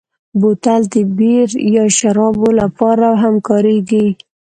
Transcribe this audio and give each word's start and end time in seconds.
بوتل 0.39 0.81
د 0.93 0.95
بیر 1.17 1.49
یا 1.75 1.85
شرابو 1.97 2.47
لپاره 2.61 3.07
هم 3.21 3.35
کارېږي. 3.47 4.07